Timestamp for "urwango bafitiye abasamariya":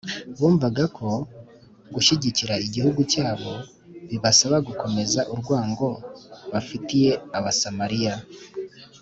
5.33-8.15